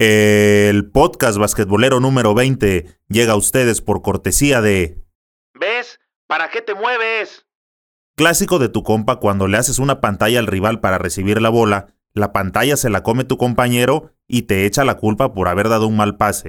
[0.00, 5.04] El podcast basquetbolero número 20 llega a ustedes por cortesía de...
[5.52, 6.00] ¿Ves?
[6.26, 7.44] ¿Para qué te mueves?
[8.16, 11.88] Clásico de tu compa cuando le haces una pantalla al rival para recibir la bola,
[12.14, 15.86] la pantalla se la come tu compañero y te echa la culpa por haber dado
[15.86, 16.48] un mal pase.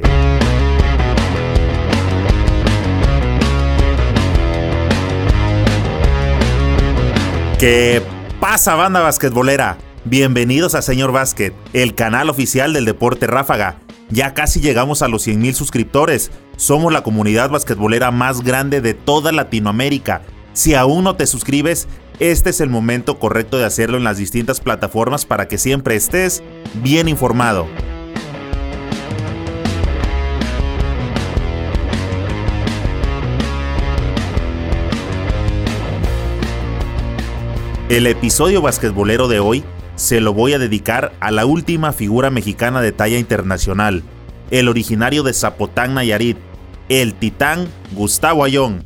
[7.60, 8.02] ¿Qué
[8.40, 9.78] pasa banda basquetbolera?
[10.06, 13.78] Bienvenidos a Señor Básquet, el canal oficial del deporte ráfaga.
[14.10, 16.32] Ya casi llegamos a los 100.000 suscriptores.
[16.58, 20.24] Somos la comunidad basquetbolera más grande de toda Latinoamérica.
[20.54, 21.88] Si aún no te suscribes,
[22.20, 26.42] este es el momento correcto de hacerlo en las distintas plataformas para que siempre estés
[26.82, 27.68] bien informado.
[37.88, 39.64] El episodio basquetbolero de hoy
[40.02, 44.02] se lo voy a dedicar a la última figura mexicana de talla internacional,
[44.50, 46.38] el originario de Zapotán, Nayarit,
[46.90, 48.84] el titán Gustavo Ayón.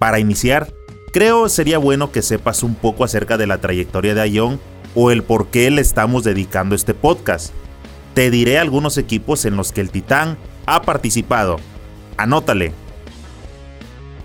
[0.00, 0.66] Para iniciar,
[1.12, 4.58] creo sería bueno que sepas un poco acerca de la trayectoria de Ayón
[4.96, 7.54] o el por qué le estamos dedicando este podcast.
[8.12, 10.36] Te diré algunos equipos en los que el titán
[10.66, 11.60] ha participado.
[12.16, 12.72] Anótale.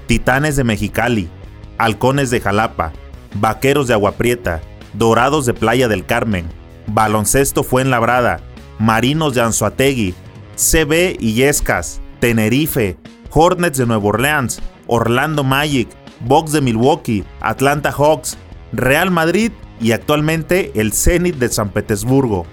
[0.08, 1.30] Titanes de Mexicali,
[1.78, 2.92] Halcones de Jalapa,
[3.36, 4.62] Vaqueros de Agua Prieta,
[4.98, 6.48] Dorados de Playa del Carmen,
[6.88, 8.40] Baloncesto Fuenlabrada,
[8.80, 10.16] Marinos de Anzuategui,
[10.56, 12.98] CB Illescas, Tenerife,
[13.30, 15.88] Hornets de Nueva Orleans, Orlando Magic,
[16.22, 18.38] Bucks de Milwaukee, Atlanta Hawks,
[18.74, 22.48] Real Madrid y actualmente el Zenit de San Petersburgo.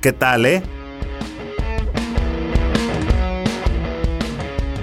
[0.00, 0.62] ¿Qué tal, eh?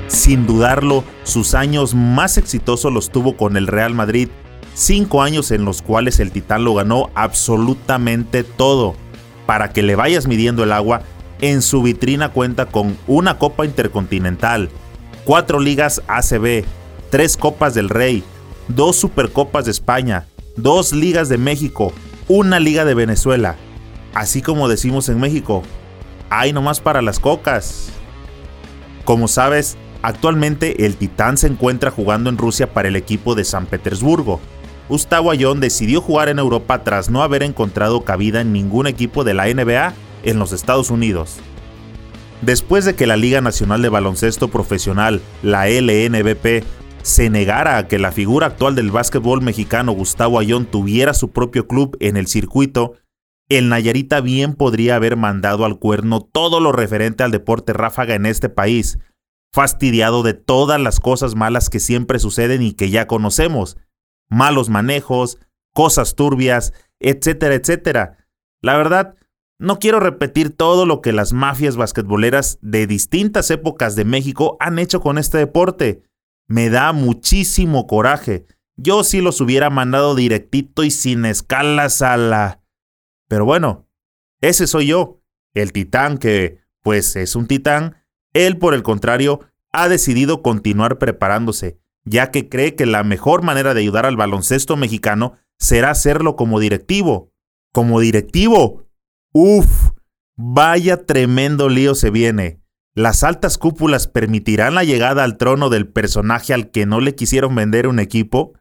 [0.08, 4.30] Sin dudarlo, sus años más exitosos los tuvo con el Real Madrid,
[4.76, 8.96] Cinco años en los cuales el Titán lo ganó absolutamente todo.
[9.46, 11.02] Para que le vayas midiendo el agua,
[11.42, 14.70] en su vitrina cuenta con una Copa Intercontinental,
[15.26, 16.64] cuatro ligas ACB,
[17.10, 18.24] tres Copas del Rey,
[18.68, 20.26] dos Supercopas de España,
[20.56, 21.94] dos ligas de México,
[22.28, 23.58] una liga de Venezuela.
[24.14, 25.64] Así como decimos en México,
[26.30, 27.90] hay nomás para las cocas.
[29.06, 33.66] Como sabes, actualmente el Titán se encuentra jugando en Rusia para el equipo de San
[33.66, 34.40] Petersburgo,
[34.94, 39.34] Gustavo Ayón decidió jugar en Europa tras no haber encontrado cabida en ningún equipo de
[39.34, 41.40] la NBA en los Estados Unidos.
[42.44, 46.64] Después de que la Liga Nacional de Baloncesto Profesional, la LNBP,
[47.02, 51.68] se negara a que la figura actual del básquetbol mexicano Gustavo Ayón tuviera su propio
[51.68, 52.94] club en el circuito,
[53.50, 58.28] el Nayarita bien podría haber mandado al cuerno todo lo referente al deporte ráfaga en
[58.28, 59.00] este país,
[59.52, 63.78] fastidiado de todas las cosas malas que siempre suceden y que ya conocemos,
[64.34, 65.38] malos manejos,
[65.74, 68.18] cosas turbias, etcétera, etcétera.
[68.62, 69.16] La verdad,
[69.60, 74.80] no quiero repetir todo lo que las mafias basquetboleras de distintas épocas de México han
[74.80, 76.04] hecho con este deporte.
[76.48, 78.46] Me da muchísimo coraje.
[78.76, 82.62] Yo sí los hubiera mandado directito y sin escalas a la...
[83.30, 83.88] Pero bueno,
[84.42, 85.22] ese soy yo,
[85.54, 88.04] el titán que, pues es un titán.
[88.34, 93.74] Él, por el contrario, ha decidido continuar preparándose ya que cree que la mejor manera
[93.74, 97.32] de ayudar al baloncesto mexicano será hacerlo como directivo.
[97.72, 98.86] Como directivo.
[99.34, 99.92] Uf,
[100.36, 102.62] vaya tremendo lío se viene.
[102.96, 107.56] ¿Las altas cúpulas permitirán la llegada al trono del personaje al que no le quisieron
[107.56, 108.54] vender un equipo?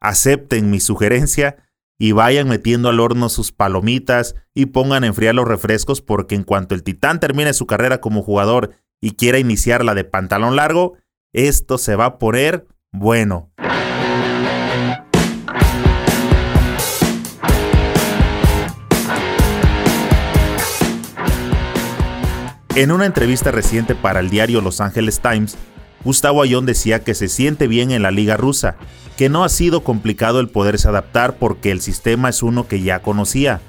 [0.00, 1.56] Acepten mi sugerencia
[1.98, 6.44] y vayan metiendo al horno sus palomitas y pongan a enfriar los refrescos porque en
[6.44, 8.70] cuanto el titán termine su carrera como jugador
[9.00, 10.94] y quiera iniciar la de pantalón largo,
[11.32, 13.50] esto se va a poner bueno.
[22.74, 25.58] En una entrevista reciente para el diario Los Angeles Times,
[26.04, 28.76] Gustavo Ayón decía que se siente bien en la liga rusa,
[29.16, 33.00] que no ha sido complicado el poderse adaptar porque el sistema es uno que ya
[33.00, 33.60] conocía.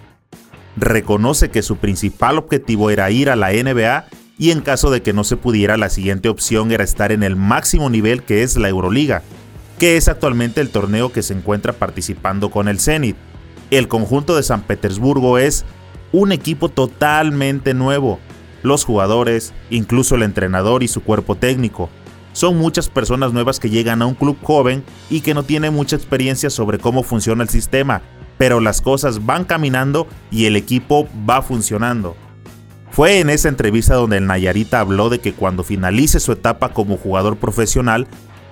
[0.77, 4.05] Reconoce que su principal objetivo era ir a la NBA
[4.37, 7.35] y en caso de que no se pudiera, la siguiente opción era estar en el
[7.35, 9.21] máximo nivel que es la Euroliga,
[9.77, 13.15] que es actualmente el torneo que se encuentra participando con el Zenit.
[13.69, 15.65] El conjunto de San Petersburgo es
[16.11, 18.19] un equipo totalmente nuevo.
[18.63, 21.89] Los jugadores, incluso el entrenador y su cuerpo técnico,
[22.33, 25.95] son muchas personas nuevas que llegan a un club joven y que no tienen mucha
[25.95, 28.01] experiencia sobre cómo funciona el sistema,
[28.37, 32.15] pero las cosas van caminando y el equipo va funcionando.
[32.93, 36.95] Fue en esa entrevista donde el Nayarita habló de que cuando finalice su etapa como
[36.95, 38.05] jugador profesional,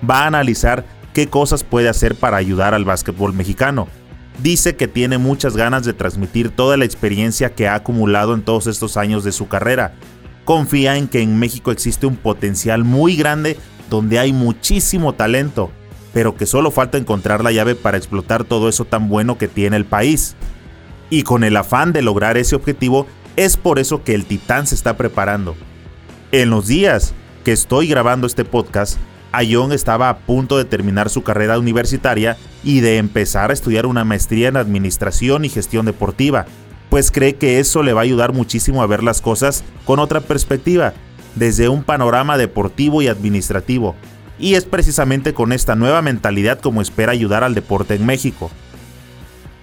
[0.08, 0.84] va a analizar
[1.14, 3.86] qué cosas puede hacer para ayudar al básquetbol mexicano.
[4.42, 8.66] Dice que tiene muchas ganas de transmitir toda la experiencia que ha acumulado en todos
[8.66, 9.94] estos años de su carrera,
[10.44, 13.56] confía en que en México existe un potencial muy grande
[13.90, 15.70] donde hay muchísimo talento,
[16.12, 19.76] pero que solo falta encontrar la llave para explotar todo eso tan bueno que tiene
[19.76, 20.34] el país.
[21.10, 23.06] Y con el afán de lograr ese objetivo,
[23.36, 25.54] es por eso que el Titán se está preparando.
[26.32, 27.14] En los días
[27.44, 28.98] que estoy grabando este podcast,
[29.32, 34.04] Ayon estaba a punto de terminar su carrera universitaria y de empezar a estudiar una
[34.04, 36.44] maestría en administración y gestión deportiva,
[36.90, 40.20] pues cree que eso le va a ayudar muchísimo a ver las cosas con otra
[40.20, 40.92] perspectiva,
[41.34, 43.96] desde un panorama deportivo y administrativo.
[44.38, 48.50] Y es precisamente con esta nueva mentalidad como espera ayudar al deporte en México.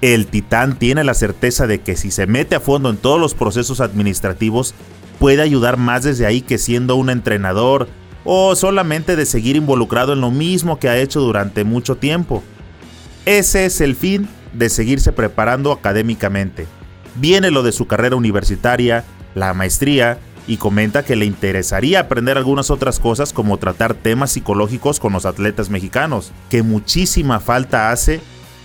[0.02, 3.34] El titán tiene la certeza de que si se mete a fondo en todos los
[3.34, 4.74] procesos administrativos,
[5.20, 7.90] puede ayudar más desde ahí que siendo un entrenador
[8.24, 12.44] o solamente de seguir involucrado en lo mismo que ha hecho durante mucho tiempo.
[13.26, 16.66] Ese es el fin de seguirse preparando académicamente.
[17.16, 19.04] Viene lo de su carrera universitaria,
[19.36, 25.00] la maestría, y comenta que le interesaría aprender algunas otras cosas como tratar temas psicológicos
[25.00, 28.20] con los atletas mexicanos, que muchísima falta hace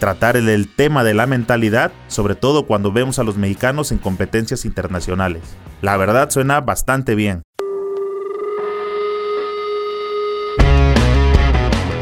[0.04, 4.66] tratar el, tema de la mentalidad, sobre todo cuando vemos a los mexicanos en competencias
[4.66, 5.40] internacionales.
[5.80, 7.40] La verdad suena bastante bien.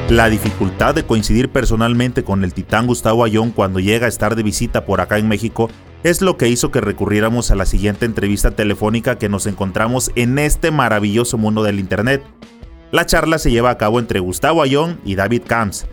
[0.09, 4.43] La dificultad de coincidir personalmente con el titán Gustavo Ayón cuando llega a estar de
[4.43, 5.71] visita por acá en México
[6.03, 10.41] es lo que hizo que recurriéramos a la siguiente entrevista telefónica que nos encontramos en
[10.41, 12.25] este maravilloso mundo del Internet.
[12.91, 15.87] La charla se lleva a cabo entre Gustavo Ayón y David Camps,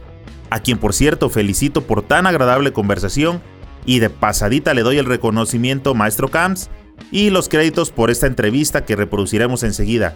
[0.50, 3.42] a quien por cierto felicito por tan agradable conversación
[3.86, 6.70] y de pasadita le doy el reconocimiento Maestro Camps
[7.12, 10.16] y los créditos por esta entrevista que reproduciremos enseguida.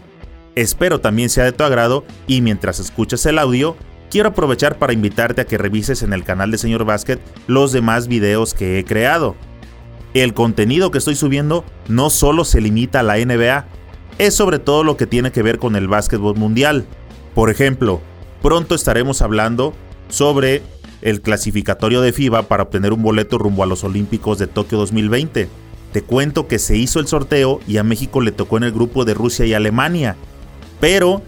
[0.56, 3.76] Espero también sea de tu agrado y mientras escuchas el audio,
[4.12, 8.08] quiero aprovechar para invitarte a que revises en el canal de Señor Basket los demás
[8.08, 9.36] videos que he creado.
[10.14, 13.66] El contenido que estoy subiendo no solo se limita a la NBA,
[14.20, 16.86] es sobre todo lo que tiene que ver con el básquetbol mundial.
[17.34, 18.00] Por ejemplo,
[18.44, 19.74] pronto estaremos hablando
[20.14, 20.62] sobre
[21.02, 25.50] el clasificatorio de FIBA para obtener un boleto rumbo a los Olímpicos de Tokio 2020.
[25.92, 29.06] Te cuento que se hizo el sorteo y a México le tocó en el grupo
[29.06, 30.16] de Rusia y Alemania.
[30.80, 31.24] Pero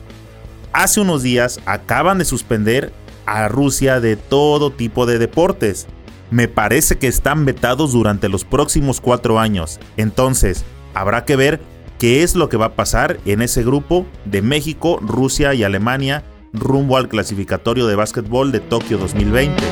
[0.72, 2.94] hace unos días acaban de suspender
[3.26, 5.88] a Rusia de todo tipo de deportes.
[6.30, 9.80] Me parece que están vetados durante los próximos cuatro años.
[9.98, 11.60] Entonces, habrá que ver
[11.98, 16.24] qué es lo que va a pasar en ese grupo de México, Rusia y Alemania
[16.56, 19.64] rumbo al clasificatorio de básquetbol de Tokio 2020.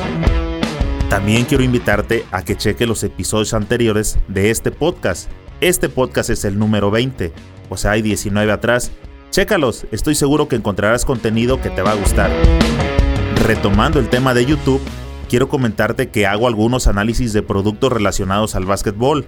[1.08, 5.30] También quiero invitarte a que cheque los episodios anteriores de este podcast.
[5.60, 7.32] Este podcast es el número 20,
[7.68, 8.92] o sea, hay 19 atrás
[9.34, 12.30] Chécalos, estoy seguro que encontrarás contenido que te va a gustar.
[13.44, 14.80] Retomando el tema de YouTube,
[15.28, 19.26] quiero comentarte que hago algunos análisis de productos relacionados al básquetbol.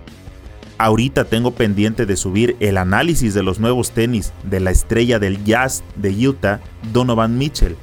[0.79, 5.43] Ahorita tengo pendiente de subir el análisis de los nuevos tenis de la estrella del
[5.45, 6.61] jazz de Utah,
[6.93, 7.77] Donovan Mitchell.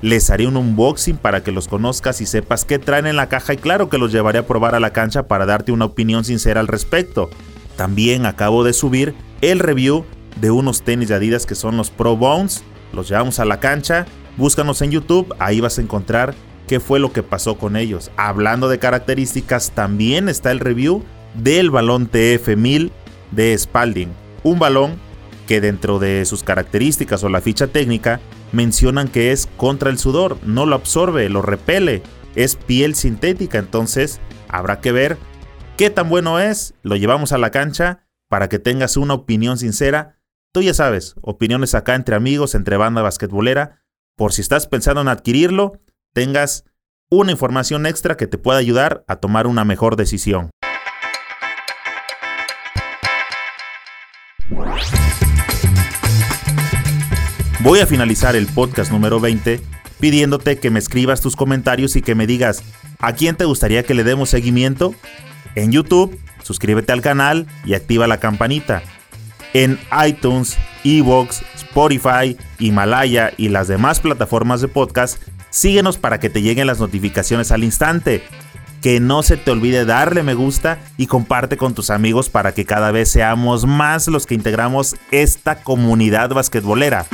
[0.00, 3.54] Les haré un unboxing para que los conozcas y sepas qué traen en la caja
[3.54, 6.60] y claro que los llevaré a probar a la cancha para darte una opinión sincera
[6.60, 7.30] al respecto.
[7.76, 10.04] También acabo de subir el review
[10.40, 12.64] de unos tenis de Adidas que son los Pro Bones.
[12.92, 14.06] Los llevamos a la cancha.
[14.36, 16.34] Búscanos en YouTube, ahí vas a encontrar
[16.66, 18.10] qué fue lo que pasó con ellos.
[18.16, 21.02] Hablando de características, también está el review
[21.34, 22.90] del balón TF1000
[23.30, 24.12] de Spalding.
[24.42, 24.96] Un balón
[25.46, 28.20] que dentro de sus características o la ficha técnica
[28.52, 32.02] mencionan que es contra el sudor, no lo absorbe, lo repele,
[32.34, 35.18] es piel sintética, entonces habrá que ver
[35.76, 40.16] qué tan bueno es, lo llevamos a la cancha para que tengas una opinión sincera
[40.54, 43.80] Tú ya sabes, opiniones acá entre amigos, entre banda basquetbolera.
[44.16, 45.80] Por si estás pensando en adquirirlo,
[46.12, 46.64] tengas
[47.10, 50.50] una información extra que te pueda ayudar a tomar una mejor decisión.
[57.64, 59.58] Voy a finalizar el podcast número 20
[59.98, 62.62] pidiéndote que me escribas tus comentarios y que me digas
[62.98, 64.94] a quién te gustaría que le demos seguimiento.
[65.54, 68.82] En YouTube, suscríbete al canal y activa la campanita
[69.54, 76.42] en iTunes, Evox, Spotify, Himalaya y las demás plataformas de podcast, síguenos para que te
[76.42, 78.22] lleguen las notificaciones al instante.
[78.84, 82.66] Que no se te olvide darle me gusta y comparte con tus amigos para que
[82.66, 87.06] cada vez seamos más los que integramos esta comunidad basquetbolera.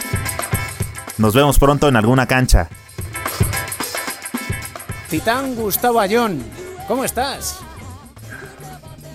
[1.16, 2.68] Nos vemos pronto en alguna cancha.
[5.10, 6.42] Titán Gustavo Ayón,
[6.88, 7.60] ¿cómo estás?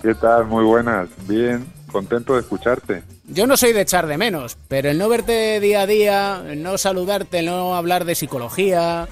[0.01, 0.45] ¿Qué tal?
[0.45, 3.03] Muy buenas, bien, contento de escucharte.
[3.27, 6.63] Yo no soy de echar de menos, pero el no verte día a día, el
[6.63, 9.09] no saludarte, el no hablar de psicología,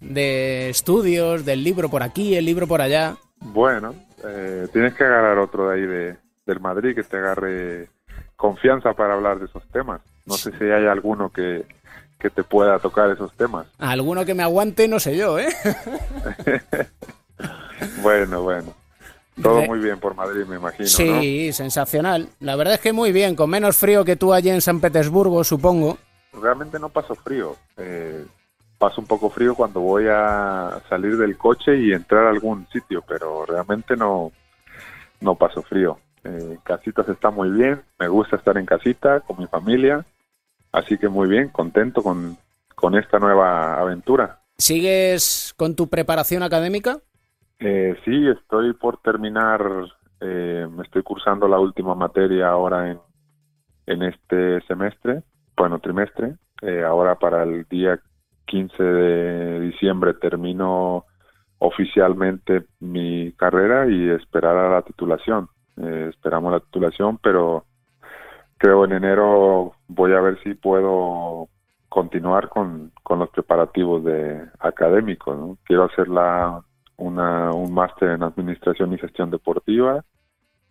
[0.00, 3.16] de estudios, del libro por aquí, el libro por allá.
[3.40, 7.88] Bueno, eh, tienes que agarrar otro de ahí de, del Madrid que te agarre
[8.36, 10.00] confianza para hablar de esos temas.
[10.26, 11.64] No sé si hay alguno que,
[12.18, 13.66] que te pueda tocar esos temas.
[13.78, 15.48] Alguno que me aguante, no sé yo, ¿eh?
[18.02, 18.74] bueno, bueno.
[19.42, 20.88] Todo muy bien por Madrid, me imagino.
[20.88, 22.30] Sí, sensacional.
[22.40, 25.44] La verdad es que muy bien, con menos frío que tú allí en San Petersburgo,
[25.44, 25.98] supongo.
[26.32, 27.54] Realmente no paso frío.
[27.76, 28.24] Eh,
[28.78, 33.02] paso un poco frío cuando voy a salir del coche y entrar a algún sitio,
[33.06, 34.32] pero realmente no,
[35.20, 35.98] no paso frío.
[36.24, 40.04] Eh, casitas está muy bien, me gusta estar en casita con mi familia,
[40.72, 42.36] así que muy bien, contento con,
[42.74, 44.40] con esta nueva aventura.
[44.58, 46.98] ¿Sigues con tu preparación académica?
[47.58, 49.62] Eh, sí, estoy por terminar,
[50.20, 52.98] eh, me estoy cursando la última materia ahora en,
[53.86, 55.22] en este semestre,
[55.56, 56.34] bueno, trimestre.
[56.62, 58.00] Eh, ahora para el día
[58.46, 61.04] 15 de diciembre termino
[61.58, 65.48] oficialmente mi carrera y esperar a la titulación.
[65.76, 67.64] Eh, esperamos la titulación, pero
[68.58, 71.48] creo en enero voy a ver si puedo
[71.88, 75.58] continuar con, con los preparativos de académicos.
[75.64, 76.62] Quiero hacer la
[76.96, 80.04] una, un máster en Administración y Gestión Deportiva,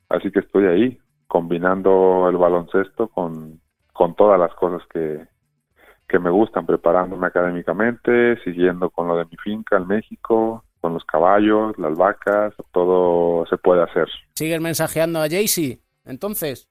[0.10, 3.60] así que estoy ahí, combinando el baloncesto con,
[3.94, 5.26] con todas las cosas que,
[6.08, 11.04] que me gustan, preparándome académicamente, siguiendo con lo de mi finca en México, con los
[11.06, 14.08] caballos, las vacas, todo se puede hacer.
[14.36, 16.70] ¿Sigues mensajeando a Jaycee entonces?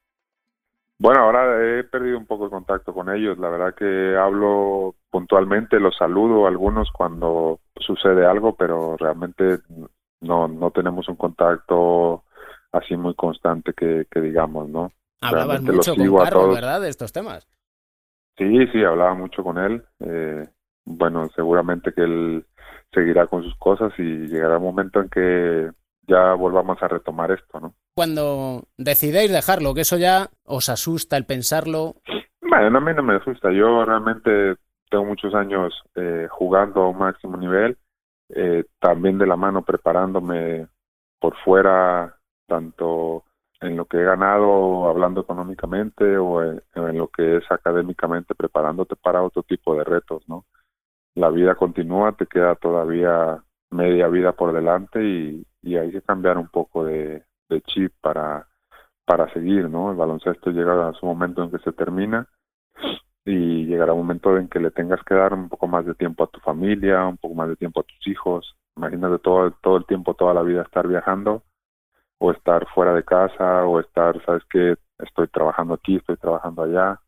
[0.97, 3.37] Bueno, ahora he perdido un poco el contacto con ellos.
[3.37, 9.59] La verdad que hablo puntualmente, los saludo a algunos cuando sucede algo, pero realmente
[10.21, 12.23] no, no tenemos un contacto
[12.71, 14.91] así muy constante que, digamos, ¿no?
[15.21, 16.81] Hablabas mucho con Carlos, ¿verdad?
[16.81, 17.47] De estos temas.
[18.37, 19.83] Sí, sí, hablaba mucho con él.
[19.99, 20.47] Eh,
[20.85, 22.45] bueno, seguramente que él
[22.93, 25.71] seguirá con sus cosas y llegará un momento en que
[26.07, 27.73] ya volvamos a retomar esto, ¿no?
[27.95, 31.95] Cuando decidéis dejarlo, que eso ya os asusta el pensarlo.
[32.41, 33.51] Bueno, a mí no me asusta.
[33.51, 34.55] Yo realmente
[34.89, 37.77] tengo muchos años eh, jugando a un máximo nivel,
[38.29, 40.67] eh, también de la mano preparándome
[41.19, 42.15] por fuera,
[42.47, 43.23] tanto
[43.65, 46.61] en lo que he ganado hablando económicamente o en,
[46.97, 50.45] lo que es académicamente preparándote para otro tipo de retos, ¿no?
[51.15, 53.41] La vida continúa, te queda todavía
[53.71, 57.23] media vida por delante y, y hay que cambiar un poco de,
[57.67, 58.47] chip para,
[59.05, 59.91] para seguir, ¿no?
[59.91, 62.27] El baloncesto llega a su momento en que se termina
[63.23, 66.23] y llegará un momento en que le tengas que dar un poco más de tiempo
[66.23, 68.55] a tu familia, un poco más de tiempo a tus hijos.
[68.75, 71.43] Imagínate todo, todo el tiempo, toda la vida estar viajando
[72.19, 76.99] o estar fuera de casa o estar, sabes que estoy trabajando aquí, estoy trabajando allá.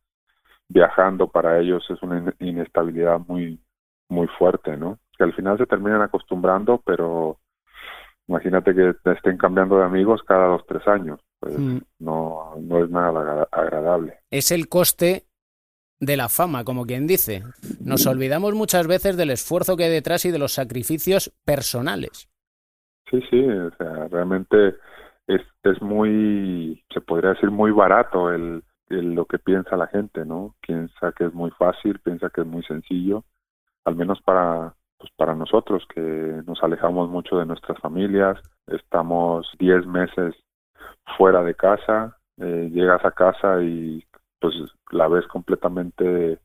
[0.69, 3.59] Viajando para ellos es una inestabilidad muy,
[4.09, 4.99] muy fuerte, ¿no?
[5.17, 7.39] Que al final se terminan acostumbrando, pero
[8.27, 11.19] Imagínate que te estén cambiando de amigos cada dos, tres años.
[11.39, 11.77] Pues mm.
[11.99, 14.19] no, no es nada agradable.
[14.29, 15.25] Es el coste
[15.99, 17.43] de la fama, como quien dice.
[17.79, 22.27] Nos olvidamos muchas veces del esfuerzo que hay detrás y de los sacrificios personales.
[23.09, 24.75] Sí, sí, o sea, realmente
[25.27, 30.55] es, es muy, se podría decir muy barato el, lo que piensa la gente, ¿no?
[30.61, 33.23] Piensa que es muy fácil, piensa que es muy sencillo,
[33.85, 36.01] al menos para, pues para nosotros que
[36.45, 40.35] nos alejamos mucho de nuestras familias, estamos 10 meses
[41.17, 44.03] fuera de casa, eh, llegas a casa y
[44.39, 44.53] pues
[44.91, 46.39] la ves completamente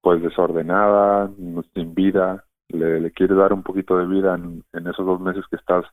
[0.00, 1.30] pues desordenada,
[1.72, 5.56] sin vida, le, le quieres dar un poquito de vida en, esos dos meses que
[5.56, 5.84] estás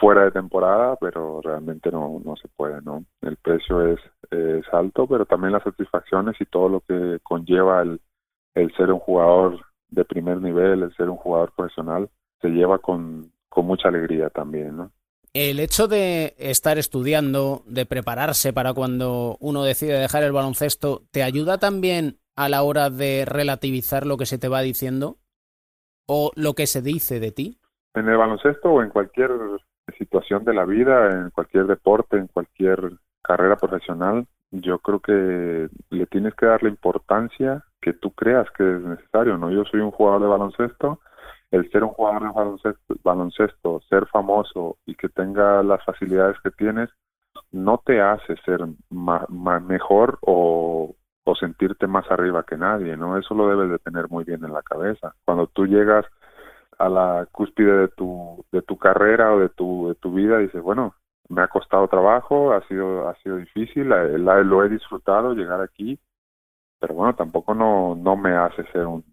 [0.00, 3.04] fuera de temporada, pero realmente no, no se puede, ¿no?
[3.20, 3.98] El precio es,
[4.30, 8.00] es alto, pero también las satisfacciones y todo lo que conlleva el,
[8.54, 12.08] el ser un jugador de primer nivel, el ser un jugador profesional,
[12.40, 14.92] se lleva con, con mucha alegría también, ¿no?
[15.34, 21.22] El hecho de estar estudiando, de prepararse para cuando uno decide dejar el baloncesto, ¿te
[21.22, 25.18] ayuda también a la hora de relativizar lo que se te va diciendo
[26.08, 27.58] o lo que se dice de ti?
[27.94, 29.30] En el baloncesto o en cualquier
[29.96, 36.06] situación de la vida, en cualquier deporte, en cualquier carrera profesional, yo creo que le
[36.06, 39.50] tienes que dar la importancia que tú creas que es necesario, ¿no?
[39.50, 41.00] Yo soy un jugador de baloncesto,
[41.50, 46.50] el ser un jugador de baloncesto, baloncesto ser famoso y que tenga las facilidades que
[46.50, 46.88] tienes,
[47.52, 48.60] no te hace ser
[48.90, 50.94] mejor o,
[51.30, 53.18] o sentirte más arriba que nadie, ¿no?
[53.18, 55.14] Eso lo debes de tener muy bien en la cabeza.
[55.24, 56.06] Cuando tú llegas
[56.78, 60.62] a la cúspide de tu, de tu carrera o de tu, de tu vida, dices,
[60.62, 60.94] bueno,
[61.28, 64.04] me ha costado trabajo, ha sido, ha sido difícil, la,
[64.42, 65.98] lo he disfrutado llegar aquí,
[66.78, 69.04] pero bueno, tampoco no, no me hace ser un,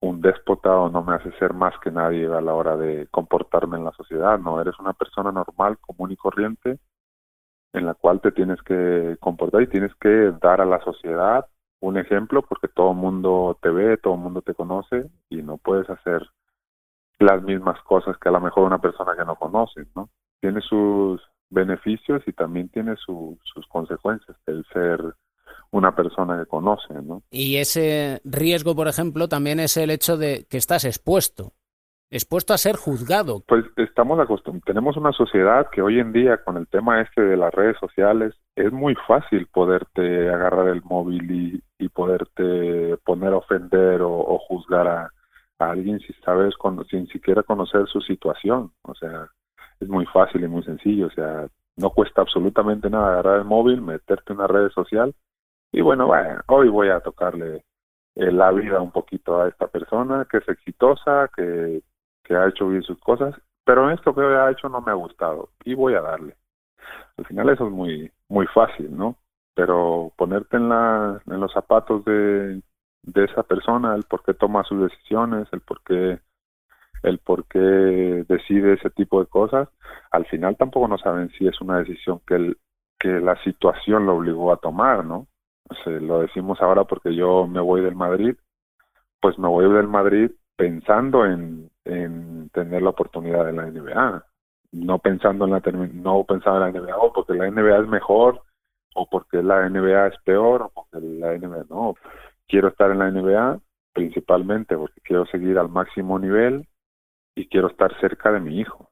[0.00, 3.78] un déspota o no me hace ser más que nadie a la hora de comportarme
[3.78, 6.78] en la sociedad, no, eres una persona normal, común y corriente,
[7.72, 11.46] en la cual te tienes que comportar y tienes que dar a la sociedad
[11.84, 15.58] un ejemplo porque todo el mundo te ve, todo el mundo te conoce y no
[15.58, 16.22] puedes hacer
[17.18, 20.08] las mismas cosas que a lo mejor una persona que no conoce, ¿no?
[20.40, 23.38] Tiene sus beneficios y también tiene sus
[23.68, 25.00] consecuencias el ser
[25.70, 27.22] una persona que conoce, ¿no?
[27.30, 31.52] Y ese riesgo, por ejemplo, también es el hecho de que estás expuesto,
[32.10, 33.42] expuesto a ser juzgado.
[33.46, 37.36] Pues estamos acostumbrados, tenemos una sociedad que hoy en día con el tema este de
[37.36, 43.38] las redes sociales es muy fácil poderte agarrar el móvil y, y poderte poner a
[43.38, 45.10] ofender o, juzgar a,
[45.58, 48.72] alguien si sabes, con, sin siquiera conocer su situación.
[48.82, 49.28] O sea,
[49.80, 51.06] es muy fácil y muy sencillo.
[51.06, 55.14] O sea, no cuesta absolutamente nada agarrar el móvil, meterte en una red social
[55.72, 57.64] y bueno, bueno hoy voy a tocarle
[58.14, 61.82] eh, la vida un poquito a esta persona que es exitosa, que,
[62.22, 65.48] que ha hecho bien sus cosas, pero esto que ha hecho no me ha gustado
[65.64, 66.36] y voy a darle.
[67.16, 69.16] Al final eso es muy muy fácil, ¿no?
[69.54, 72.60] Pero ponerte en la en los zapatos de
[73.06, 76.20] de esa persona, el por qué toma sus decisiones, el por qué
[77.02, 79.68] el por qué decide ese tipo de cosas,
[80.10, 82.56] al final tampoco no saben si es una decisión que el,
[82.98, 85.26] que la situación lo obligó a tomar, ¿no?
[85.68, 88.36] O lo decimos ahora porque yo me voy del Madrid,
[89.20, 94.24] pues me voy del Madrid pensando en, en tener la oportunidad de la NBA,
[94.72, 98.42] no pensando en la no pensando en la NBA o porque la NBA es mejor
[98.94, 101.94] o porque la NBA es peor o porque la NBA no
[102.48, 103.60] quiero estar en la NBA
[103.92, 106.66] principalmente porque quiero seguir al máximo nivel
[107.36, 108.90] y quiero estar cerca de mi hijo.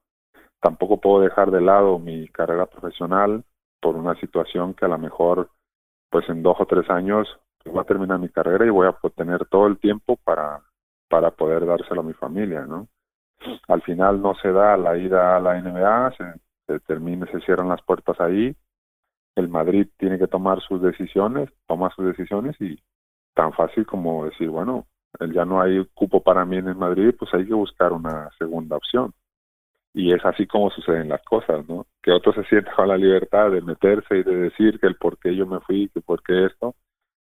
[0.61, 3.43] Tampoco puedo dejar de lado mi carrera profesional
[3.81, 5.49] por una situación que a lo mejor
[6.09, 7.27] pues en dos o tres años
[7.63, 10.61] pues, va a terminar mi carrera y voy a tener todo el tiempo para
[11.09, 12.87] para poder dárselo a mi familia, ¿no?
[13.67, 16.23] Al final no se da la ida a la NBA, se,
[16.65, 18.55] se se cierran las puertas ahí.
[19.35, 22.79] El Madrid tiene que tomar sus decisiones, toma sus decisiones y
[23.33, 24.87] tan fácil como decir, bueno,
[25.33, 28.77] ya no hay cupo para mí en el Madrid, pues hay que buscar una segunda
[28.77, 29.13] opción.
[29.93, 31.85] Y es así como suceden las cosas, ¿no?
[32.01, 35.19] Que otros se sientan con la libertad de meterse y de decir que el por
[35.19, 36.75] qué yo me fui, que por qué esto.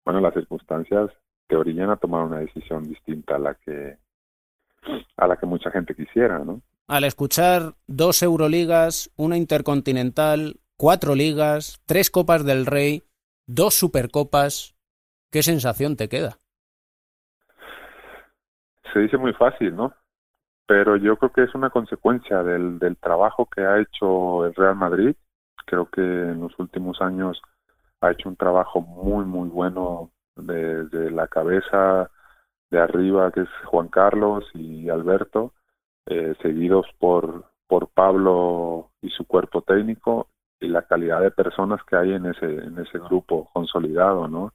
[0.04, 1.10] Bueno, las circunstancias
[1.46, 3.98] te orillan a tomar una decisión distinta a la que
[5.16, 6.60] a la que mucha gente quisiera, ¿no?
[6.88, 13.04] Al escuchar dos Euroligas, una Intercontinental, cuatro ligas, tres Copas del Rey,
[13.46, 14.76] dos Supercopas,
[15.36, 16.38] ¿Qué sensación te queda?
[18.92, 19.92] Se dice muy fácil, ¿no?
[20.66, 25.14] Pero yo creo que es una consecuencia del, trabajo que ha hecho el Real Madrid.
[25.66, 27.40] Creo que en los últimos años
[28.00, 32.10] ha hecho un trabajo muy, muy bueno desde la cabeza
[32.70, 35.52] de arriba, que es Juan Carlos y Alberto,
[36.06, 40.28] eh, seguidos por, por Pablo y su cuerpo técnico
[40.60, 44.52] y la calidad de personas que hay en ese, en ese grupo consolidado, ¿no?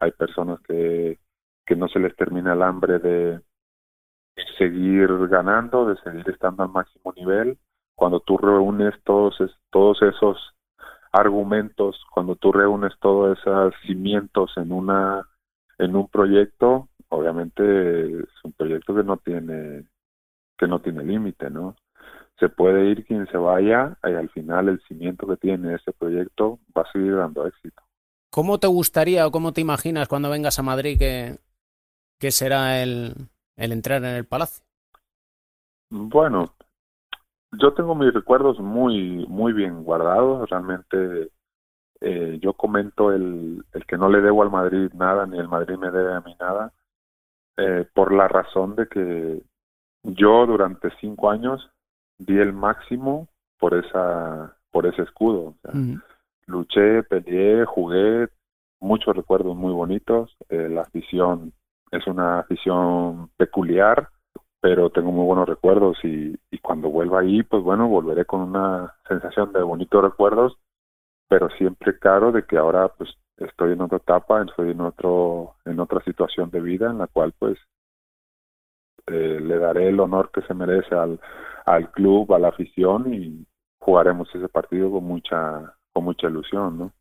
[0.00, 1.18] hay personas que,
[1.66, 3.40] que no se les termina el hambre de,
[4.56, 7.58] seguir ganando, de seguir estando al máximo nivel.
[7.94, 9.36] Cuando tú reúnes todos,
[9.70, 10.54] todos esos
[11.12, 15.26] argumentos, cuando tú reúnes todos esos cimientos en una
[15.78, 19.86] en un proyecto, obviamente es un proyecto que no tiene
[20.56, 21.76] que no tiene límite, ¿no?
[22.38, 26.58] Se puede ir quien se vaya y al final el cimiento que tiene ese proyecto
[26.76, 27.82] va a seguir dando éxito.
[28.30, 31.38] ¿Cómo te gustaría o cómo te imaginas cuando vengas a Madrid que,
[32.20, 33.14] que será el,
[33.56, 34.64] el entrar en el palacio?
[35.90, 36.54] Bueno,
[37.52, 40.48] yo tengo mis recuerdos muy muy bien guardados.
[40.50, 41.30] Realmente
[42.00, 45.76] eh, yo comento el, el que no le debo al Madrid nada ni el Madrid
[45.76, 46.72] me debe a mí nada
[47.56, 49.42] eh, por la razón de que
[50.04, 51.68] yo durante cinco años
[52.18, 53.28] di el máximo
[53.58, 55.40] por esa por ese escudo.
[55.40, 55.72] O sea,
[56.46, 58.28] luché, peleé, jugué,
[58.80, 60.36] muchos recuerdos muy bonitos.
[60.48, 61.52] Eh, la afición
[61.90, 64.08] es una afición peculiar,
[64.60, 68.94] pero tengo muy buenos recuerdos y, y cuando vuelva ahí, pues bueno, volveré con una
[69.06, 70.58] sensación de bonitos recuerdos,
[71.28, 75.80] pero siempre claro de que ahora pues estoy en otra etapa, estoy en otro en
[75.80, 77.58] otra situación de vida en la cual pues
[79.06, 81.20] eh, le daré el honor que se merece al,
[81.74, 83.46] al club, a la afición y
[83.80, 86.92] jugaremos ese partido con mucha mucha ilusión, ¿no?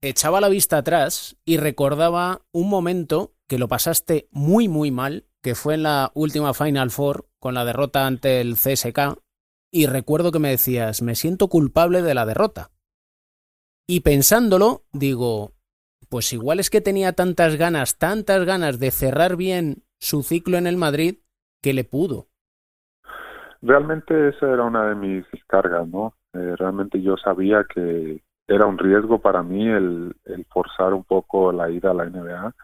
[0.00, 5.54] Echaba la vista atrás y recordaba un momento que lo pasaste muy, muy mal, que
[5.54, 9.18] fue en la última Final Four con la derrota ante el CSK,
[9.72, 12.72] y recuerdo que me decías, me siento culpable de la derrota.
[13.86, 15.52] Y pensándolo, digo,
[16.08, 20.66] pues igual es que tenía tantas ganas, tantas ganas de cerrar bien su ciclo en
[20.66, 21.18] el Madrid,
[21.62, 22.28] que le pudo.
[23.62, 26.14] Realmente esa era una de mis cargas, ¿no?
[26.34, 30.14] Eh, realmente yo sabía que era un riesgo para mí el,
[30.50, 32.54] forzar un poco la ida a la NBA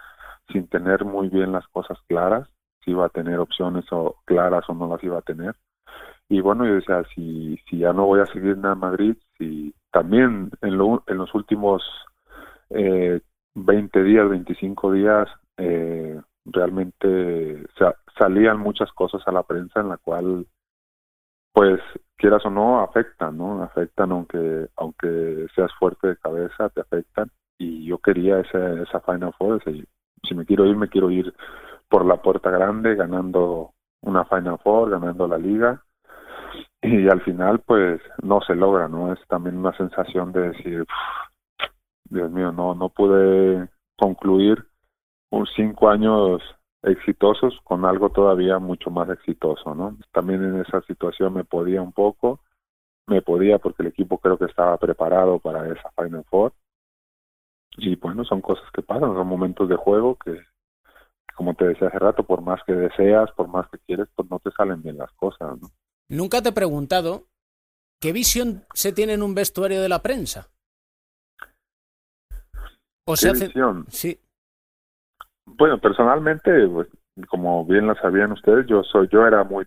[0.52, 2.48] sin tener muy bien las cosas claras,
[2.84, 5.54] si iba a tener opciones o claras o no las iba a tener.
[6.28, 10.50] Y bueno, yo decía, si, si ya no voy a seguir en Madrid, si también
[10.62, 11.82] en, lo, en los últimos
[12.70, 13.20] eh,
[13.54, 17.66] 20 días, 25 días, eh, realmente
[18.18, 20.46] salían muchas cosas a la prensa en la cual,
[21.52, 21.80] pues,
[22.16, 23.62] quieras o no, afectan, ¿no?
[23.62, 27.30] Afectan aunque, aunque seas fuerte de cabeza, te afectan.
[27.58, 31.34] Y yo quería esa, esa Final Four, si me quiero ir, me quiero ir
[31.88, 35.82] por la puerta grande, ganando una Final Four, ganando la liga.
[36.82, 39.12] Y al final, pues, no se logra, ¿no?
[39.12, 40.87] Es también una sensación de decir,
[42.04, 44.64] Dios mío, no, no pude concluir
[45.30, 46.40] un cinco años
[46.82, 49.96] exitosos con algo todavía mucho más exitoso, ¿no?
[50.12, 52.40] También en esa situación me podía un poco,
[53.06, 56.52] me podía porque el equipo creo que estaba preparado para esa Final Four.
[57.76, 60.40] Y bueno, son cosas que pasan, son momentos de juego que,
[61.34, 64.38] como te decía hace rato, por más que deseas, por más que quieres, pues no
[64.40, 65.70] te salen bien las cosas, ¿no?
[66.08, 67.26] Nunca te he preguntado
[68.00, 70.50] qué visión se tiene en un vestuario de la prensa.
[73.04, 73.52] O se hace...
[73.88, 74.20] Sí.
[75.56, 76.88] Bueno, personalmente, pues,
[77.28, 79.66] como bien lo sabían ustedes, yo soy, yo era muy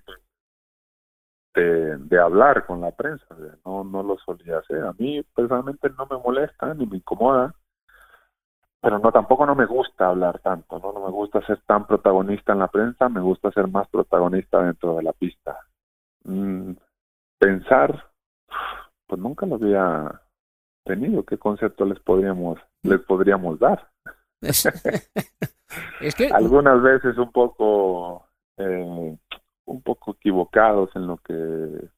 [1.53, 3.25] de, hablar con la prensa,
[3.65, 4.85] no, no lo solía hacer.
[4.85, 7.53] A mí personalmente no me molesta ni me incomoda,
[8.79, 12.53] pero no tampoco no me gusta hablar tanto, no, no me gusta ser tan protagonista
[12.53, 15.57] en la prensa, me gusta ser más protagonista dentro de la pista.
[16.23, 16.73] Mm,
[17.37, 18.11] pensar,
[19.07, 20.21] pues nunca lo había
[20.85, 23.89] tenido, qué concepto les podríamos les podríamos dar.
[26.01, 28.25] es algunas veces un poco
[28.57, 29.17] eh,
[29.65, 31.89] un poco equivocados en lo que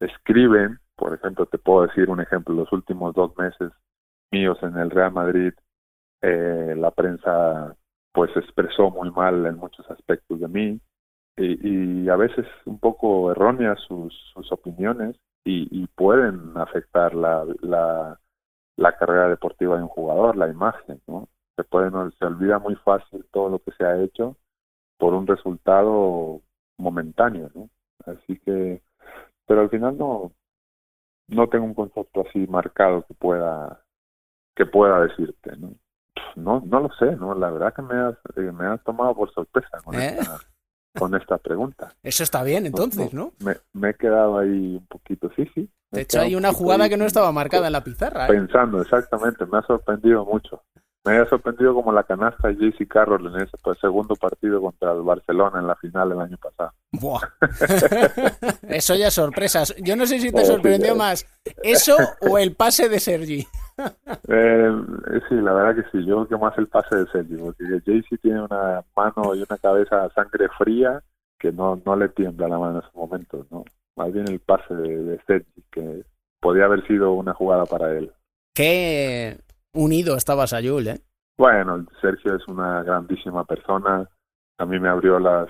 [0.00, 0.78] escriben.
[0.96, 2.54] Por ejemplo te puedo decir un ejemplo.
[2.54, 3.72] Los últimos dos meses
[4.30, 5.52] míos en el Real Madrid
[6.22, 7.74] eh, la prensa
[8.12, 10.80] pues expresó muy mal en muchos aspectos de mí.
[11.36, 18.20] Y, a veces un poco erróneas sus, sus opiniones y, y pueden afectar la, la,
[18.76, 21.28] la carrera deportiva de un jugador, la imagen, ¿no?
[21.60, 24.36] Se puede, se olvida muy fácil todo lo que se ha hecho
[24.96, 26.40] por un resultado
[26.78, 27.68] momentáneo, ¿no?
[28.06, 28.82] Así que,
[29.46, 30.32] pero al final no,
[31.28, 33.82] no tengo un concepto así marcado que pueda,
[34.56, 35.74] que pueda decirte, ¿no?
[36.34, 37.34] No, no lo sé, ¿no?
[37.34, 40.16] La verdad que me has, eh, me has tomado por sorpresa con ¿Eh?
[40.18, 40.38] esta,
[40.96, 41.92] con esta pregunta.
[42.02, 43.32] Eso está bien, entonces, ¿no?
[43.44, 45.68] Me, me, he quedado ahí un poquito, sí, sí.
[45.90, 48.24] De hecho, hay una jugada que no estaba marcada en la pizarra.
[48.24, 48.28] ¿eh?
[48.28, 50.62] Pensando, exactamente, me ha sorprendido mucho.
[51.04, 54.92] Me ha sorprendido como la canasta de JC Carroll en ese pues, segundo partido contra
[54.92, 56.72] el Barcelona en la final el año pasado.
[56.92, 57.22] Buah.
[58.68, 59.62] eso ya es sorpresa.
[59.78, 61.26] Yo no sé si te sorprendió más
[61.62, 63.46] eso o el pase de Sergi.
[64.28, 64.70] Eh,
[65.30, 66.04] sí, la verdad que sí.
[66.04, 69.56] Yo creo que más el pase de Sergi, porque JC tiene una mano y una
[69.56, 71.02] cabeza sangre fría
[71.38, 73.64] que no, no le tiembla la mano en esos momentos, ¿no?
[73.96, 76.04] más bien el pase de, Sergi, que
[76.40, 78.12] podía haber sido una jugada para él.
[78.54, 79.38] Qué
[79.74, 81.00] unido estaba Sayul, ¿eh?
[81.38, 84.08] Bueno, Sergio es una grandísima persona.
[84.58, 85.48] A mí me abrió las,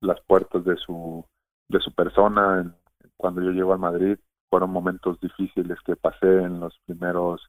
[0.00, 1.24] las puertas de su,
[1.68, 2.72] de su persona.
[3.16, 4.16] Cuando yo llego a Madrid,
[4.48, 7.42] fueron momentos difíciles que pasé en los primeros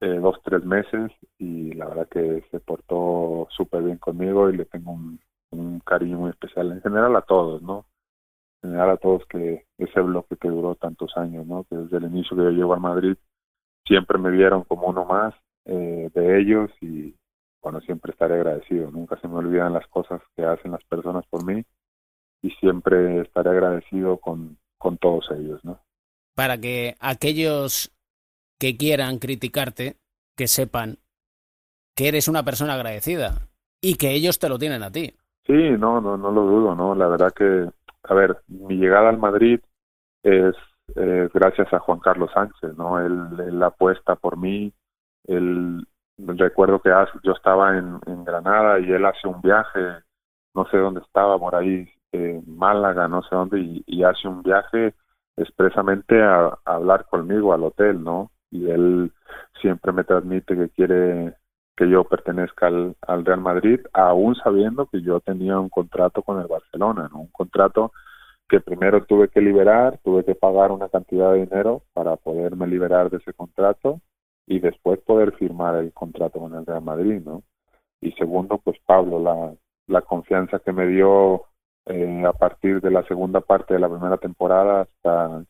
[0.00, 4.64] eh, dos, tres meses y la verdad que se portó súper bien conmigo y le
[4.64, 5.20] tengo un,
[5.84, 7.84] cariño muy especial en general a todos, ¿no?
[8.62, 11.64] general a todos que ese bloque que duró tantos años, ¿no?
[11.64, 13.16] Que desde el inicio que yo llego a Madrid
[13.90, 17.12] siempre me vieron como uno más eh, de ellos y
[17.60, 18.88] bueno, siempre estaré agradecido.
[18.92, 21.64] Nunca se me olvidan las cosas que hacen las personas por mí
[22.40, 25.80] y siempre estaré agradecido con, con todos ellos, ¿no?
[26.36, 27.92] Para que aquellos
[28.60, 29.96] que quieran criticarte,
[30.36, 30.98] que sepan
[31.96, 33.48] que eres una persona agradecida
[33.82, 35.12] y que ellos te lo tienen a ti.
[35.46, 36.94] Sí, no, no, no lo dudo, ¿no?
[36.94, 37.68] La verdad que
[38.04, 39.60] a ver, mi llegada al Madrid
[40.22, 40.54] es
[40.96, 42.98] eh, gracias a Juan Carlos Sánchez, ¿no?
[43.00, 44.72] Él, apuesta por mí,
[45.24, 45.86] él,
[46.18, 46.90] recuerdo que
[47.22, 49.80] yo estaba en, Granada y él hace un viaje,
[50.54, 54.94] no sé dónde estaba, por ahí, en Málaga, no sé dónde, y, hace un viaje
[55.36, 58.30] expresamente a, hablar conmigo al hotel, ¿no?
[58.50, 59.12] Y él
[59.60, 61.34] siempre me transmite que quiere
[61.76, 66.40] que yo pertenezca al, al, Real Madrid, aún sabiendo que yo tenía un contrato con
[66.40, 67.20] el Barcelona, ¿no?
[67.20, 67.92] un contrato
[68.50, 73.08] que primero tuve que liberar, tuve que pagar una cantidad de dinero para poderme liberar
[73.08, 74.00] de ese contrato
[74.46, 77.44] y después poder firmar el contrato con el Real Madrid, ¿no?
[78.00, 79.54] Y segundo, pues Pablo, la,
[79.86, 81.44] la confianza que me dio
[81.86, 85.44] eh, a partir de la segunda parte de la primera temporada hasta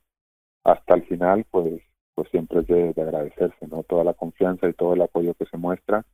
[0.64, 1.82] hasta el final, pues
[2.14, 3.82] pues siempre es de, agradecerse, ¿no?
[3.82, 6.04] Toda la confianza y todo el apoyo que se muestra.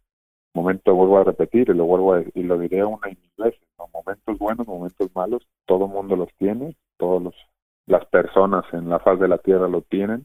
[0.57, 3.61] Momento vuelvo a repetir y lo vuelvo a, y lo diré una y mil veces,
[3.79, 3.89] ¿no?
[3.93, 7.35] Momentos buenos, momentos malos, todo mundo los tiene, todos los
[7.85, 10.25] las personas en la faz de la tierra lo tienen.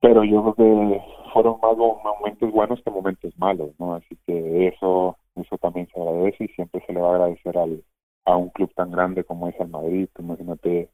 [0.00, 3.94] Pero yo creo que fueron más momentos buenos que momentos malos, ¿no?
[3.94, 7.82] Así que eso eso también se agradece y siempre se le va a agradecer al,
[8.26, 10.10] a un club tan grande como es el Madrid.
[10.18, 10.90] Imagínate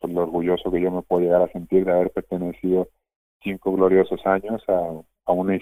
[0.00, 2.88] por lo orgulloso que yo me puedo llegar a sentir de haber pertenecido
[3.42, 4.90] cinco gloriosos años a,
[5.28, 5.58] a una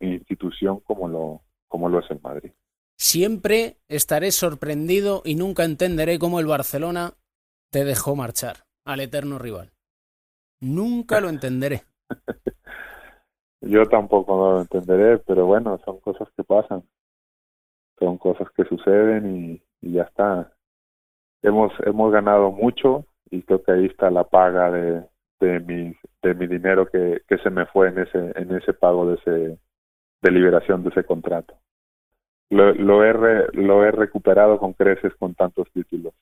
[0.00, 2.52] institución como lo, como lo es el Madrid.
[2.98, 7.14] Siempre estaré sorprendido y nunca entenderé cómo el Barcelona
[7.70, 9.72] te dejó marchar al eterno rival.
[10.60, 11.84] Nunca lo entenderé.
[13.62, 16.84] Yo tampoco lo entenderé, pero bueno, son cosas que pasan.
[17.98, 20.52] Son cosas que suceden y, y ya está.
[21.42, 25.06] Hemos, hemos ganado mucho, y creo que ahí está la paga de,
[25.40, 29.06] de mi de mi dinero que, que se me fue en ese en ese pago
[29.08, 29.58] de ese
[30.22, 31.58] de liberación de ese contrato.
[32.50, 33.12] Lo, lo he
[33.52, 36.14] lo he recuperado con creces con tantos títulos.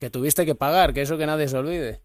[0.00, 2.02] Que tuviste que pagar que eso que nadie se olvide.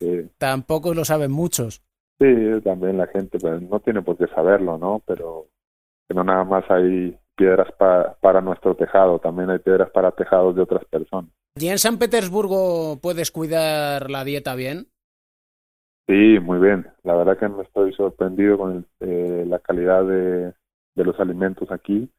[0.00, 0.30] Sí.
[0.38, 1.82] tampoco lo saben muchos.
[2.18, 2.26] Sí
[2.64, 5.46] también la gente pues, no tiene por qué saberlo no pero
[6.08, 10.56] que no nada más hay piedras para para nuestro tejado también hay piedras para tejados
[10.56, 11.30] de otras personas.
[11.56, 14.88] ¿Y en San Petersburgo puedes cuidar la dieta bien?
[16.10, 16.88] Sí, muy bien.
[17.04, 20.52] La verdad que me estoy sorprendido con eh, la calidad de,
[20.96, 22.10] los alimentos aquí.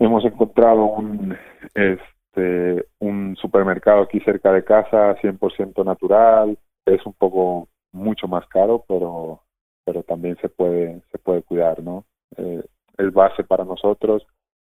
[0.00, 1.36] Hemos encontrado un
[1.74, 6.58] este un supermercado aquí cerca de casa, 100% natural.
[6.84, 9.40] Es un poco mucho más caro, pero
[9.84, 12.06] pero también se puede se puede cuidar, ¿no?
[12.38, 12.64] Eh,
[12.98, 14.26] es base para nosotros.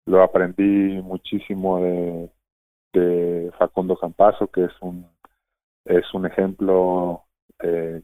[0.06, 2.30] Lo aprendí muchísimo de,
[2.92, 5.08] de Facundo Campazo, que es un,
[5.86, 7.27] es un ejemplo
[7.62, 8.02] eh,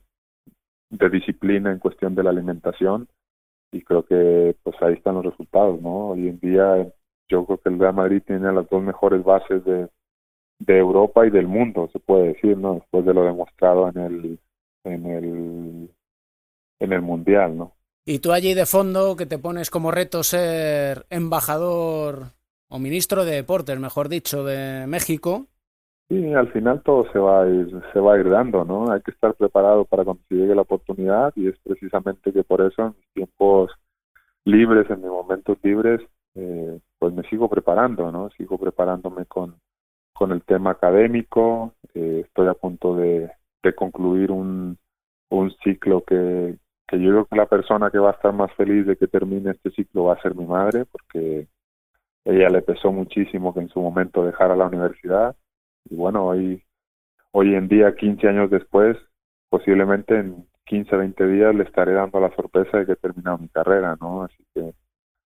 [0.89, 3.08] de disciplina en cuestión de la alimentación
[3.72, 6.10] y creo que pues ahí están los resultados, ¿no?
[6.10, 6.88] Hoy en día
[7.30, 9.88] yo creo que el Real Madrid tiene las dos mejores bases de,
[10.60, 12.76] de Europa y del mundo, se puede decir, ¿no?
[12.76, 14.39] Después de lo demostrado en el
[14.84, 15.89] en el
[16.80, 17.76] en el mundial, ¿no?
[18.06, 22.34] Y tú allí de fondo que te pones como reto ser embajador
[22.68, 25.48] o ministro de Deportes, mejor dicho, de México.
[26.10, 28.92] Sí, al final todo se va a ir, se va a ir dando, ¿no?
[28.92, 32.62] Hay que estar preparado para cuando se llegue la oportunidad y es precisamente que por
[32.62, 33.72] eso en mis tiempos
[34.46, 36.02] libres, en mis momentos libres,
[36.36, 38.30] eh, pues me sigo preparando, ¿no?
[38.32, 39.56] Sigo preparándome con,
[40.13, 43.32] con el tema académico, eh, estoy a punto de,
[43.63, 44.78] de concluir un,
[45.30, 48.86] un ciclo que, que yo creo que la persona que va a estar más feliz
[48.86, 51.48] de que termine este ciclo va a ser mi madre, porque
[52.26, 55.36] ella le pesó muchísimo que en su momento dejara la universidad
[55.89, 56.63] y bueno, hoy,
[57.32, 58.98] hoy en día, 15 años después,
[59.50, 63.50] posiblemente en 15, 20 días le estaré dando la sorpresa de que he terminado mi
[63.50, 64.24] carrera, ¿no?
[64.24, 64.74] Así que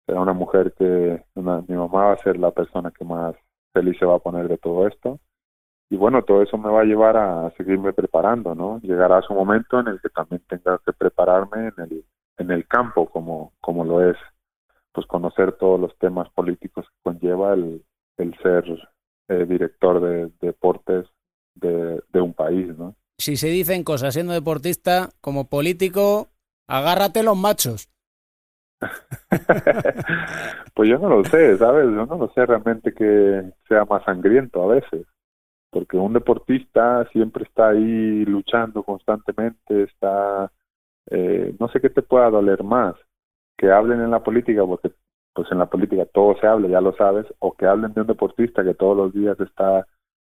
[0.06, 3.36] será una mujer que una, mi mamá va a ser la persona que más
[3.74, 5.20] feliz se va a poner de todo esto.
[5.92, 8.80] Y bueno, todo eso me va a llevar a seguirme preparando, ¿no?
[8.82, 12.06] Llegará su momento en el que también tenga que prepararme en el,
[12.38, 14.18] en el campo, como, como lo es
[14.92, 17.84] pues conocer todos los temas políticos que conlleva el,
[18.18, 18.66] el ser
[19.30, 21.06] eh, director de, deportes
[21.56, 22.96] de, de, un país, ¿no?
[23.18, 26.30] Si se dicen cosas siendo deportista, como político,
[26.68, 27.90] agárrate los machos.
[30.74, 31.86] pues yo no lo sé, ¿sabes?
[31.86, 35.06] Yo no lo sé realmente que sea más sangriento a veces,
[35.70, 40.52] porque un deportista siempre está ahí luchando constantemente, está,
[41.12, 42.96] eh, no sé qué te pueda doler más,
[43.58, 44.92] que hablen en la política, porque
[45.34, 48.08] pues en la política todo se habla, ya lo sabes, o que hablen de un
[48.08, 49.86] deportista que todos los días está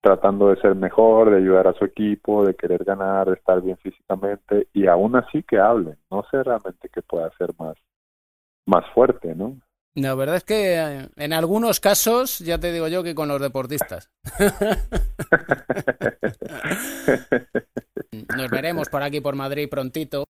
[0.01, 3.77] tratando de ser mejor, de ayudar a su equipo, de querer ganar, de estar bien
[3.77, 5.97] físicamente, y aún así que hablen.
[6.11, 7.77] No sé realmente qué pueda ser más,
[8.65, 9.55] más fuerte, ¿no?
[9.95, 13.39] La verdad es que eh, en algunos casos, ya te digo yo que con los
[13.39, 14.09] deportistas.
[18.37, 20.25] Nos veremos por aquí, por Madrid, prontito.